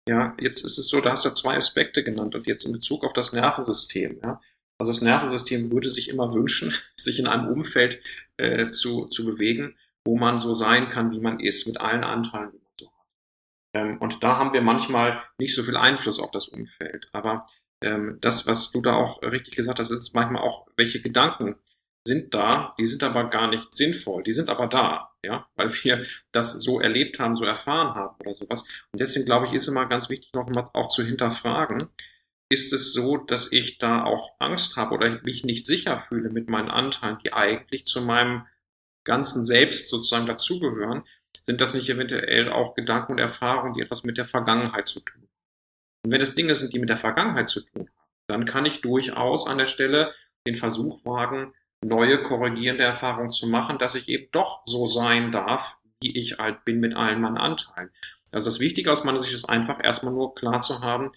[0.08, 3.04] Ja, jetzt ist es so, da hast du zwei Aspekte genannt und jetzt in Bezug
[3.04, 4.20] auf das Nervensystem.
[4.22, 4.40] Ja?
[4.78, 8.00] Also das Nervensystem würde sich immer wünschen, sich in einem Umfeld
[8.36, 12.52] äh, zu, zu bewegen, wo man so sein kann, wie man ist, mit allen Anteilen,
[12.52, 13.06] die man so hat.
[13.74, 17.08] Ähm, und da haben wir manchmal nicht so viel Einfluss auf das Umfeld.
[17.12, 17.40] Aber
[17.82, 21.56] ähm, das, was du da auch richtig gesagt hast, ist manchmal auch, welche Gedanken
[22.06, 26.04] sind da, die sind aber gar nicht sinnvoll, die sind aber da, ja, weil wir
[26.32, 28.62] das so erlebt haben, so erfahren haben oder sowas.
[28.92, 31.78] Und deswegen glaube ich, ist immer ganz wichtig, noch mal auch zu hinterfragen,
[32.48, 36.48] ist es so, dass ich da auch Angst habe oder mich nicht sicher fühle mit
[36.48, 38.46] meinen Anteilen, die eigentlich zu meinem
[39.04, 41.02] ganzen Selbst sozusagen dazugehören?
[41.42, 45.22] Sind das nicht eventuell auch Gedanken und Erfahrungen, die etwas mit der Vergangenheit zu tun
[45.22, 45.28] haben?
[46.04, 48.80] Und wenn es Dinge sind, die mit der Vergangenheit zu tun haben, dann kann ich
[48.80, 50.12] durchaus an der Stelle
[50.46, 51.52] den Versuch wagen,
[51.84, 56.64] neue korrigierende Erfahrungen zu machen, dass ich eben doch so sein darf, wie ich halt
[56.64, 57.90] bin mit allen meinen Anteilen.
[58.32, 61.12] Also das Wichtige aus meiner Sicht ist einfach erstmal nur klar zu haben,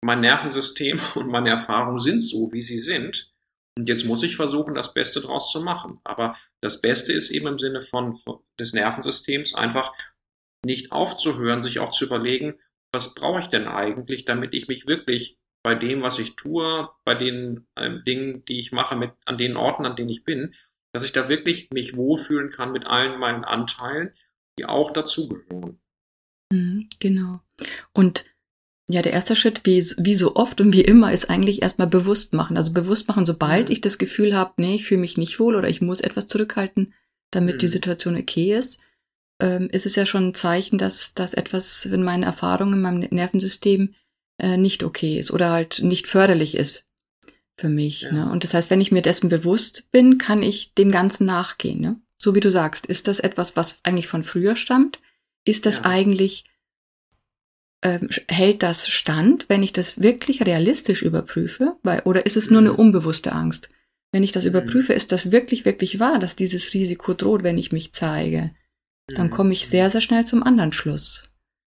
[0.00, 3.32] mein Nervensystem und meine Erfahrungen sind so, wie sie sind.
[3.76, 6.00] Und jetzt muss ich versuchen, das Beste draus zu machen.
[6.02, 9.94] Aber das Beste ist eben im Sinne von, von des Nervensystems einfach
[10.64, 12.58] nicht aufzuhören, sich auch zu überlegen,
[12.92, 17.14] was brauche ich denn eigentlich, damit ich mich wirklich bei dem, was ich tue, bei
[17.14, 20.54] den äh, Dingen, die ich mache, mit, an den Orten, an denen ich bin,
[20.92, 24.12] dass ich da wirklich mich wohlfühlen kann mit allen meinen Anteilen,
[24.58, 25.80] die auch dazugehören.
[26.52, 27.40] Mhm, genau.
[27.92, 28.24] Und
[28.90, 32.32] ja, der erste Schritt, wie, wie so oft und wie immer, ist eigentlich erstmal bewusst
[32.32, 32.56] machen.
[32.56, 33.72] Also bewusst machen, sobald mhm.
[33.72, 36.94] ich das Gefühl habe, nee, ich fühle mich nicht wohl oder ich muss etwas zurückhalten,
[37.30, 37.58] damit mhm.
[37.58, 38.80] die Situation okay ist,
[39.40, 43.08] ähm, ist es ja schon ein Zeichen, dass, dass etwas in meinen Erfahrungen, in meinem
[43.10, 43.94] Nervensystem
[44.38, 46.84] äh, nicht okay ist oder halt nicht förderlich ist
[47.56, 48.02] für mich.
[48.02, 48.12] Ja.
[48.12, 48.30] Ne?
[48.30, 51.80] Und das heißt, wenn ich mir dessen bewusst bin, kann ich dem Ganzen nachgehen.
[51.80, 52.00] Ne?
[52.16, 55.00] So wie du sagst, ist das etwas, was eigentlich von früher stammt?
[55.44, 55.84] Ist das ja.
[55.84, 56.44] eigentlich,
[57.82, 61.76] ähm, hält das stand, wenn ich das wirklich realistisch überprüfe?
[61.82, 62.78] Weil, oder ist es nur eine mhm.
[62.78, 63.68] unbewusste Angst?
[64.12, 64.50] Wenn ich das mhm.
[64.50, 68.52] überprüfe, ist das wirklich, wirklich wahr, dass dieses Risiko droht, wenn ich mich zeige?
[69.08, 69.30] Dann mhm.
[69.30, 71.30] komme ich sehr, sehr schnell zum anderen Schluss.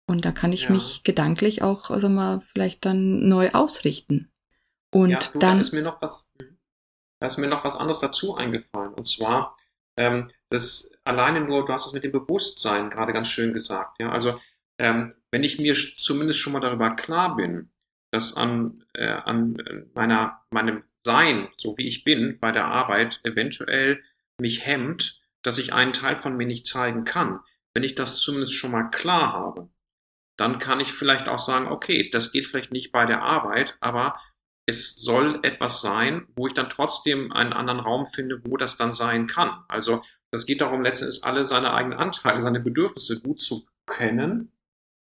[0.09, 0.71] Und da kann ich ja.
[0.71, 4.31] mich gedanklich auch, also mal, vielleicht dann neu ausrichten.
[4.89, 6.31] Und ja, du, dann da ist mir noch was,
[7.19, 8.95] da ist mir noch was anderes dazu eingefallen.
[8.95, 9.55] Und zwar,
[9.97, 13.99] ähm, das alleine nur, du hast es mit dem Bewusstsein gerade ganz schön gesagt.
[13.99, 14.39] Ja, also
[14.79, 17.69] ähm, wenn ich mir zumindest schon mal darüber klar bin,
[18.09, 19.57] dass an, äh, an
[19.93, 24.01] meiner, meinem Sein, so wie ich bin, bei der Arbeit eventuell
[24.39, 27.41] mich hemmt, dass ich einen Teil von mir nicht zeigen kann.
[27.75, 29.69] Wenn ich das zumindest schon mal klar habe,
[30.39, 34.19] dann kann ich vielleicht auch sagen, okay, das geht vielleicht nicht bei der Arbeit, aber
[34.65, 38.91] es soll etwas sein, wo ich dann trotzdem einen anderen Raum finde, wo das dann
[38.93, 39.63] sein kann.
[39.67, 44.53] Also das geht darum, letztendlich alle seine eigenen Anteile, seine Bedürfnisse gut zu kennen.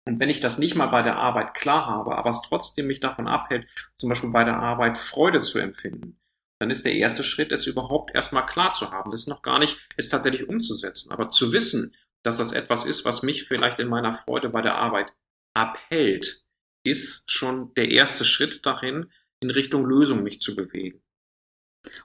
[0.08, 3.00] Und wenn ich das nicht mal bei der Arbeit klar habe, aber es trotzdem mich
[3.00, 3.68] davon abhält,
[3.98, 6.18] zum Beispiel bei der Arbeit Freude zu empfinden,
[6.60, 9.12] dann ist der erste Schritt, es überhaupt erstmal klar zu haben.
[9.12, 11.94] Das ist noch gar nicht, es tatsächlich umzusetzen, aber zu wissen,
[12.24, 15.12] dass das etwas ist, was mich vielleicht in meiner Freude bei der Arbeit
[15.56, 16.44] abhält,
[16.84, 19.08] ist schon der erste Schritt dahin,
[19.40, 21.02] in Richtung Lösung mich zu bewegen.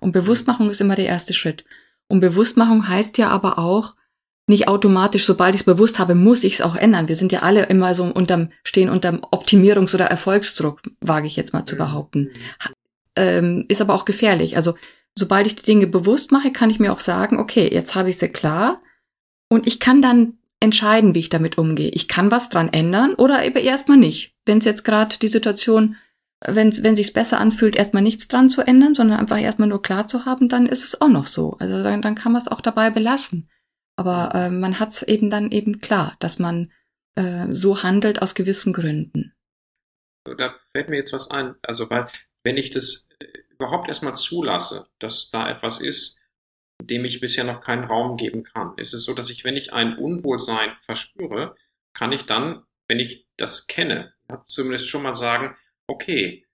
[0.00, 1.64] Und Bewusstmachung ist immer der erste Schritt.
[2.08, 3.94] Und Bewusstmachung heißt ja aber auch,
[4.50, 7.06] nicht automatisch, sobald ich es bewusst habe, muss ich es auch ändern.
[7.06, 11.52] Wir sind ja alle immer so unterm, stehen unterm Optimierungs- oder Erfolgsdruck, wage ich jetzt
[11.52, 12.30] mal zu behaupten.
[13.14, 14.56] Ähm, ist aber auch gefährlich.
[14.56, 14.74] Also
[15.16, 18.18] sobald ich die Dinge bewusst mache, kann ich mir auch sagen, okay, jetzt habe ich
[18.18, 18.82] sie klar
[19.48, 21.90] und ich kann dann entscheiden, wie ich damit umgehe.
[21.90, 24.34] Ich kann was dran ändern oder eben erstmal nicht.
[24.44, 25.96] Wenn es jetzt gerade die Situation,
[26.46, 30.06] wenn wenn sich's besser anfühlt, erstmal nichts dran zu ändern, sondern einfach erstmal nur klar
[30.06, 31.56] zu haben, dann ist es auch noch so.
[31.58, 33.50] Also dann, dann kann man es auch dabei belassen.
[33.96, 36.72] Aber äh, man hat es eben dann eben klar, dass man
[37.16, 39.34] äh, so handelt aus gewissen Gründen.
[40.24, 41.54] Da fällt mir jetzt was ein.
[41.62, 42.06] Also weil
[42.42, 46.19] wenn ich das äh, überhaupt erstmal zulasse, dass da etwas ist,
[46.86, 48.74] dem ich bisher noch keinen Raum geben kann.
[48.76, 51.54] Ist es so, dass ich, wenn ich ein Unwohlsein verspüre,
[51.92, 54.12] kann ich dann, wenn ich das kenne,
[54.44, 56.46] zumindest schon mal sagen, okay,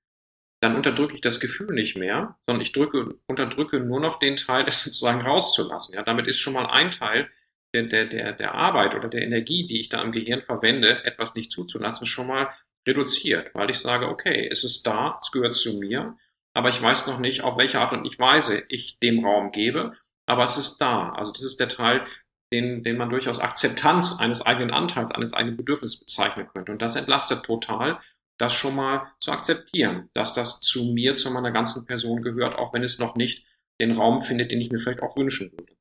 [0.61, 4.65] dann unterdrücke ich das Gefühl nicht mehr, sondern ich drücke, unterdrücke nur noch den Teil,
[4.69, 5.95] es sozusagen rauszulassen.
[5.95, 7.31] Ja, damit ist schon mal ein Teil
[7.75, 11.35] der, der, der, der Arbeit oder der Energie, die ich da im Gehirn verwende, etwas
[11.35, 12.49] nicht zuzulassen, schon mal
[12.87, 16.17] reduziert, weil ich sage, okay, es ist da, es gehört zu mir,
[16.55, 19.95] aber ich weiß noch nicht, auf welche Art und Weise ich dem Raum gebe
[20.27, 21.11] aber es ist da.
[21.11, 22.05] Also das ist der Teil,
[22.53, 26.73] den, den man durchaus Akzeptanz eines eigenen Anteils, eines eigenen Bedürfnisses bezeichnen könnte.
[26.73, 27.99] Und das entlastet total,
[28.39, 32.73] das schon mal zu akzeptieren, dass das zu mir, zu meiner ganzen Person gehört, auch
[32.73, 33.47] wenn es noch nicht
[33.81, 35.73] den Raum findet, den ich mir vielleicht auch wünschen würde.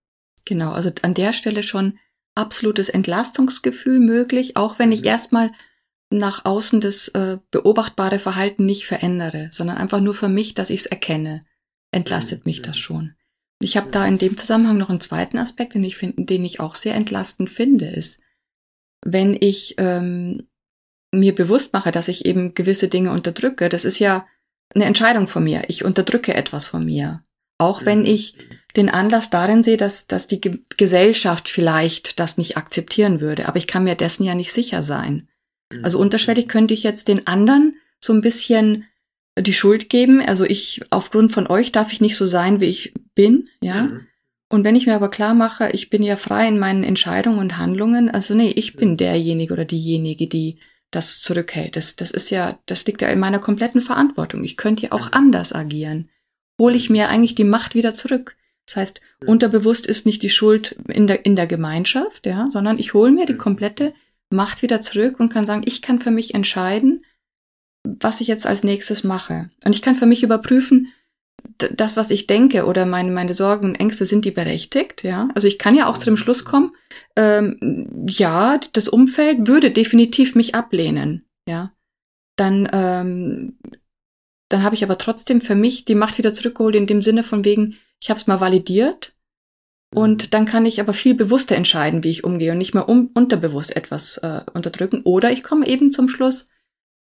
[0.45, 1.99] Genau, also an der Stelle schon
[2.36, 5.08] absolutes Entlastungsgefühl möglich, auch wenn ich mhm.
[5.08, 5.51] erstmal
[6.10, 10.81] nach außen das äh, beobachtbare Verhalten nicht verändere, sondern einfach nur für mich, dass ich
[10.81, 11.45] es erkenne,
[11.91, 12.81] entlastet mich das mhm.
[12.81, 13.15] schon.
[13.65, 16.60] Ich habe da in dem Zusammenhang noch einen zweiten Aspekt, den ich finde, den ich
[16.60, 18.21] auch sehr entlastend finde, ist,
[19.04, 20.47] wenn ich ähm,
[21.12, 24.28] mir bewusst mache, dass ich eben gewisse Dinge unterdrücke, das ist ja
[24.75, 25.63] eine Entscheidung von mir.
[25.67, 27.23] Ich unterdrücke etwas von mir.
[27.58, 28.06] Auch wenn mhm.
[28.06, 28.38] ich
[28.75, 33.47] den Anlass darin sehe, dass, dass die Ge Gesellschaft vielleicht das nicht akzeptieren würde.
[33.47, 35.28] Aber ich kann mir dessen ja nicht sicher sein.
[35.82, 36.04] Also mhm.
[36.04, 38.86] unterschwellig könnte ich jetzt den anderen so ein bisschen
[39.39, 40.21] die Schuld geben.
[40.21, 43.84] Also ich, aufgrund von euch darf ich nicht so sein, wie ich bin, ja.
[43.84, 44.08] Mhm.
[44.49, 47.58] Und wenn ich mir aber klar mache, ich bin ja frei in meinen Entscheidungen und
[47.58, 48.97] Handlungen, also nee, ich bin mhm.
[48.97, 50.60] derjenige oder diejenige, die
[50.91, 51.75] das zurückhält.
[51.75, 54.43] Das, das ist ja, das liegt ja in meiner kompletten Verantwortung.
[54.43, 55.13] Ich könnte ja auch mhm.
[55.13, 56.10] anders agieren.
[56.60, 58.38] Hole ich mir eigentlich die Macht wieder zurück.
[58.65, 59.30] Das heißt, mhm.
[59.30, 63.25] unterbewusst ist nicht die Schuld in der, in der Gemeinschaft, ja, sondern ich hole mir
[63.25, 63.93] die komplette
[64.30, 67.04] Macht wieder zurück und kann sagen, ich kann für mich entscheiden,
[67.84, 69.49] was ich jetzt als nächstes mache.
[69.63, 70.91] Und ich kann für mich überprüfen,
[71.58, 75.04] das, was ich denke oder meine, meine Sorgen und Ängste, sind die berechtigt?
[75.04, 76.74] Ja, also ich kann ja auch zu dem Schluss kommen,
[77.15, 81.26] ähm, ja, das Umfeld würde definitiv mich ablehnen.
[81.48, 81.71] Ja,
[82.36, 83.58] dann, ähm,
[84.50, 87.45] dann habe ich aber trotzdem für mich die Macht wieder zurückgeholt in dem Sinne von
[87.45, 89.13] wegen, ich habe es mal validiert
[89.93, 90.30] und mhm.
[90.32, 93.76] dann kann ich aber viel bewusster entscheiden, wie ich umgehe und nicht mehr um, unterbewusst
[93.76, 95.02] etwas äh, unterdrücken.
[95.04, 96.50] Oder ich komme eben zum Schluss,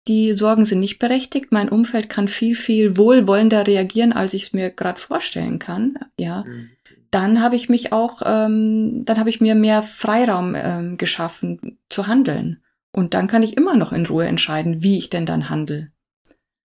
[0.08, 1.52] die Sorgen sind nicht berechtigt.
[1.52, 5.98] Mein Umfeld kann viel, viel wohlwollender reagieren, als ich es mir gerade vorstellen kann.
[6.20, 6.44] Ja.
[6.44, 6.70] Mhm.
[7.12, 12.08] Dann habe ich mich auch, ähm, dann habe ich mir mehr Freiraum ähm, geschaffen zu
[12.08, 12.62] handeln.
[12.92, 15.92] Und dann kann ich immer noch in Ruhe entscheiden, wie ich denn dann handle.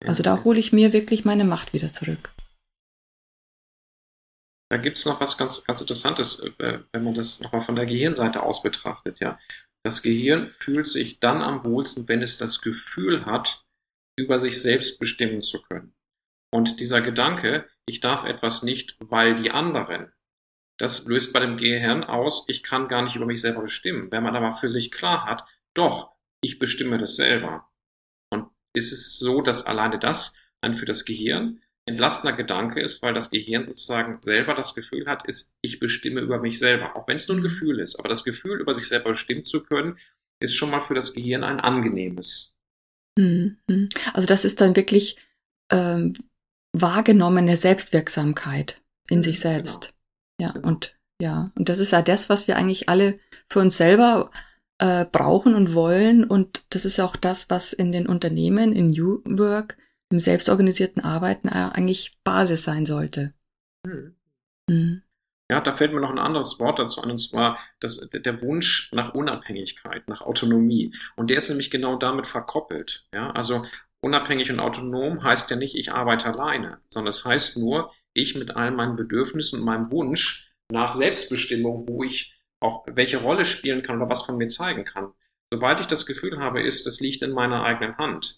[0.04, 2.34] Also da hole ich mir wirklich meine Macht wieder zurück.
[4.70, 7.86] Da gibt es noch was ganz, ganz Interessantes, äh, wenn man das nochmal von der
[7.86, 9.38] Gehirnseite aus betrachtet, ja.
[9.84, 13.66] Das Gehirn fühlt sich dann am wohlsten, wenn es das Gefühl hat,
[14.18, 15.94] über sich selbst bestimmen zu können.
[16.54, 20.12] Und dieser Gedanke, ich darf etwas nicht, weil die anderen,
[20.78, 24.12] das löst bei dem Gehirn aus, ich kann gar nicht über mich selber bestimmen.
[24.12, 27.70] Wenn man aber für sich klar hat, doch, ich bestimme das selber.
[28.30, 33.14] Und ist es so, dass alleine das ein für das Gehirn entlastender Gedanke ist, weil
[33.14, 36.96] das Gehirn sozusagen selber das Gefühl hat, ist, ich bestimme über mich selber.
[36.96, 37.98] Auch wenn es nur ein Gefühl ist.
[37.98, 39.98] Aber das Gefühl, über sich selber bestimmen zu können,
[40.40, 42.54] ist schon mal für das Gehirn ein angenehmes.
[43.18, 43.58] Mhm.
[44.14, 45.18] Also das ist dann wirklich
[45.72, 46.16] ähm,
[46.74, 49.94] wahrgenommene Selbstwirksamkeit in sich selbst.
[50.38, 50.50] Genau.
[50.50, 50.68] Ja, genau.
[50.68, 54.32] und ja, und das ist ja das, was wir eigentlich alle für uns selber
[54.80, 56.24] äh, brauchen und wollen.
[56.24, 59.78] Und das ist auch das, was in den Unternehmen, in New Work,
[60.12, 63.34] im selbstorganisierten Arbeiten eigentlich Basis sein sollte.
[63.86, 64.16] Hm.
[64.70, 65.02] Hm.
[65.50, 68.90] Ja, da fällt mir noch ein anderes Wort dazu an, und zwar das, der Wunsch
[68.94, 70.96] nach Unabhängigkeit, nach Autonomie.
[71.18, 73.06] Und der ist nämlich genau damit verkoppelt.
[73.14, 73.66] Ja, also
[74.00, 78.52] unabhängig und autonom heißt ja nicht, ich arbeite alleine, sondern es heißt nur, ich mit
[78.52, 83.98] all meinen Bedürfnissen und meinem Wunsch nach Selbstbestimmung, wo ich auch welche Rolle spielen kann
[83.98, 85.12] oder was von mir zeigen kann.
[85.52, 88.38] Sobald ich das Gefühl habe, ist, das liegt in meiner eigenen Hand,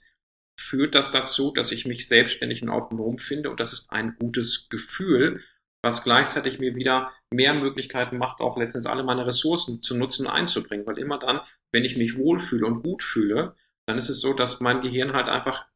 [0.59, 4.69] führt das dazu, dass ich mich selbstständig und autonom finde und das ist ein gutes
[4.69, 5.43] Gefühl
[5.83, 10.31] was gleichzeitig mir wieder mehr Möglichkeiten macht, auch letztendlich alle meine Ressourcen zu nutzen und
[10.31, 10.87] einzubringen.
[10.87, 14.61] Weil immer dann, wenn ich mich wohlfühle und gut fühle, dann ist es so, dass
[14.61, 15.67] mein Gehirn halt einfach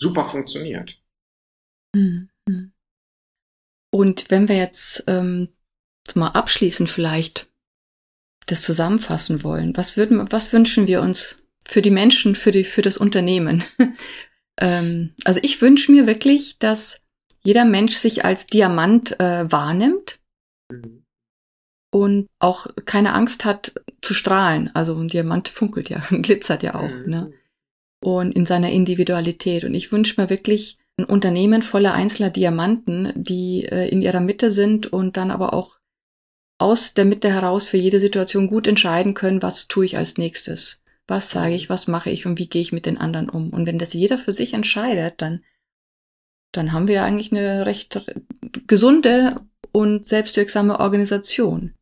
[0.00, 1.02] super funktioniert.
[1.96, 2.28] Mhm.
[3.90, 5.48] Und wenn wir jetzt ähm,
[6.14, 7.50] mal abschließend vielleicht
[8.46, 12.82] das zusammenfassen wollen, was würden, was wünschen wir uns für die Menschen, für die, für
[12.82, 13.64] das Unternehmen?
[14.60, 17.02] ähm, also ich wünsche mir wirklich, dass
[17.44, 20.18] jeder Mensch sich als Diamant äh, wahrnimmt
[20.70, 21.04] mhm.
[21.92, 24.70] und auch keine Angst hat zu strahlen.
[24.74, 27.04] Also ein Diamant funkelt ja, glitzert ja auch, mhm.
[27.06, 27.32] ne?
[28.00, 29.64] Und in seiner Individualität.
[29.64, 34.50] Und ich wünsche mir wirklich ein Unternehmen voller einzelner Diamanten, die äh, in ihrer Mitte
[34.50, 35.78] sind und dann aber auch
[36.58, 40.82] aus der Mitte heraus für jede Situation gut entscheiden können, was tue ich als nächstes.
[41.08, 43.50] Was sage ich, was mache ich und wie gehe ich mit den anderen um?
[43.50, 45.42] Und wenn das jeder für sich entscheidet, dann,
[46.52, 48.04] dann haben wir eigentlich eine recht
[48.66, 49.40] gesunde
[49.72, 51.74] und selbstwirksame Organisation.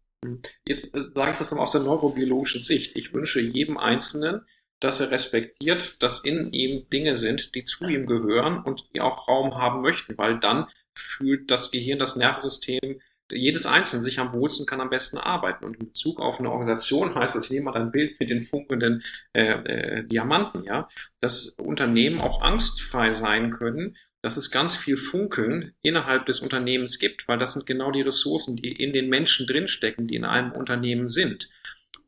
[0.67, 2.97] Jetzt äh, sage ich das dann aus der neurobiologischen Sicht.
[2.97, 4.43] Ich wünsche jedem Einzelnen,
[4.81, 9.27] dass er respektiert, dass in ihm Dinge sind, die zu ihm gehören und die auch
[9.29, 14.67] Raum haben möchten, weil dann fühlt das Gehirn, das Nervensystem, jedes Einzelne sich am wohlsten
[14.67, 15.65] kann am besten arbeiten.
[15.65, 18.41] Und in Bezug auf eine Organisation heißt das, ich nehme mal ein Bild mit den
[18.41, 20.89] funkelnden äh, äh, Diamanten, ja,
[21.21, 27.29] dass Unternehmen auch angstfrei sein können, dass es ganz viel Funkeln innerhalb des Unternehmens gibt,
[27.29, 31.09] weil das sind genau die Ressourcen, die in den Menschen drinstecken, die in einem Unternehmen
[31.09, 31.49] sind.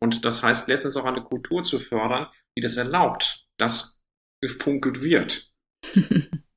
[0.00, 2.26] Und das heißt letztens auch eine Kultur zu fördern,
[2.56, 4.00] die das erlaubt, dass
[4.40, 5.52] gefunkelt wird.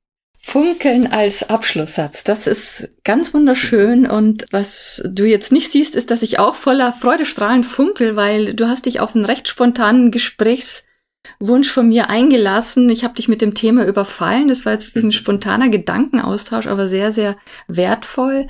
[0.44, 6.22] Funkeln als Abschlusssatz, das ist ganz wunderschön und was du jetzt nicht siehst, ist, dass
[6.22, 11.88] ich auch voller Freudestrahlen funkel, weil du hast dich auf einen recht spontanen Gesprächswunsch von
[11.88, 12.90] mir eingelassen.
[12.90, 14.48] Ich habe dich mit dem Thema überfallen.
[14.48, 17.36] Das war jetzt wirklich ein spontaner Gedankenaustausch, aber sehr, sehr
[17.68, 18.48] wertvoll.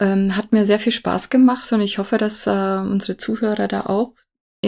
[0.00, 3.86] Ähm, hat mir sehr viel Spaß gemacht und ich hoffe, dass äh, unsere Zuhörer da
[3.86, 4.14] auch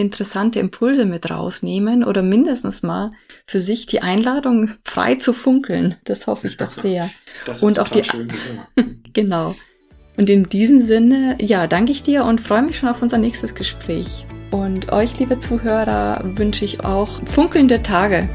[0.01, 3.11] interessante Impulse mit rausnehmen oder mindestens mal
[3.45, 5.95] für sich die Einladung frei zu funkeln.
[6.03, 7.09] Das hoffe ich doch sehr.
[7.45, 8.31] Das ist und auch die schön
[9.13, 9.55] genau.
[10.17, 13.53] Und in diesem Sinne, ja, danke ich dir und freue mich schon auf unser nächstes
[13.53, 14.25] Gespräch.
[14.51, 18.29] Und euch, liebe Zuhörer, wünsche ich auch funkelnde Tage.